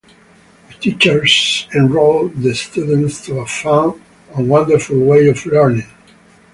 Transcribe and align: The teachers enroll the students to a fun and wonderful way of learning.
The 0.69 0.73
teachers 0.79 1.67
enroll 1.75 2.29
the 2.29 2.55
students 2.55 3.23
to 3.27 3.37
a 3.41 3.45
fun 3.45 4.01
and 4.35 4.49
wonderful 4.49 4.97
way 4.99 5.27
of 5.29 5.45
learning. 5.45 5.85